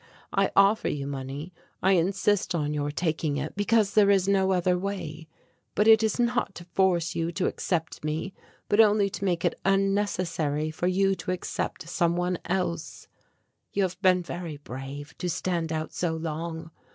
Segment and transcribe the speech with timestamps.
[0.33, 1.53] I offer you money,
[1.83, 5.27] I insist on your taking it because there is no other way,
[5.75, 8.33] but it is not to force you to accept me
[8.67, 13.07] but only to make it unnecessary for you to accept some one else.
[13.73, 16.71] You have been very brave, to stand out so long.